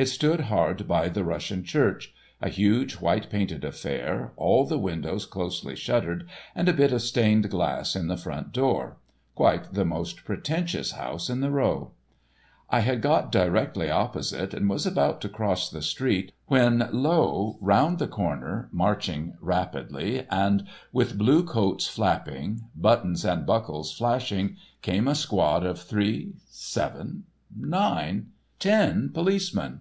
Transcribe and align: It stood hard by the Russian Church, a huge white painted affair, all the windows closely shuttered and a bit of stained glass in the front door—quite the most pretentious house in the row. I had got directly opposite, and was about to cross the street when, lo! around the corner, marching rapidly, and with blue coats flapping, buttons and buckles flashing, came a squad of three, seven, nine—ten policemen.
It 0.00 0.08
stood 0.08 0.42
hard 0.42 0.86
by 0.86 1.08
the 1.08 1.24
Russian 1.24 1.64
Church, 1.64 2.14
a 2.40 2.48
huge 2.48 2.98
white 3.00 3.28
painted 3.30 3.64
affair, 3.64 4.32
all 4.36 4.64
the 4.64 4.78
windows 4.78 5.26
closely 5.26 5.74
shuttered 5.74 6.28
and 6.54 6.68
a 6.68 6.72
bit 6.72 6.92
of 6.92 7.02
stained 7.02 7.50
glass 7.50 7.96
in 7.96 8.06
the 8.06 8.16
front 8.16 8.52
door—quite 8.52 9.74
the 9.74 9.84
most 9.84 10.24
pretentious 10.24 10.92
house 10.92 11.28
in 11.28 11.40
the 11.40 11.50
row. 11.50 11.90
I 12.70 12.78
had 12.78 13.02
got 13.02 13.32
directly 13.32 13.90
opposite, 13.90 14.54
and 14.54 14.70
was 14.70 14.86
about 14.86 15.20
to 15.22 15.28
cross 15.28 15.68
the 15.68 15.82
street 15.82 16.30
when, 16.46 16.88
lo! 16.92 17.58
around 17.60 17.98
the 17.98 18.06
corner, 18.06 18.68
marching 18.70 19.36
rapidly, 19.40 20.28
and 20.30 20.64
with 20.92 21.18
blue 21.18 21.42
coats 21.42 21.88
flapping, 21.88 22.60
buttons 22.76 23.24
and 23.24 23.44
buckles 23.44 23.92
flashing, 23.92 24.58
came 24.80 25.08
a 25.08 25.16
squad 25.16 25.66
of 25.66 25.80
three, 25.82 26.34
seven, 26.48 27.24
nine—ten 27.58 29.08
policemen. 29.08 29.80